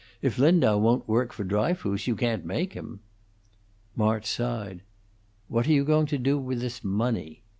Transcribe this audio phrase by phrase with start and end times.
[0.19, 3.01] "If Lindau won't work for Dryfoos, you can't make him."
[3.95, 4.81] March sighed.
[5.47, 7.43] "What are you going to do with this money?"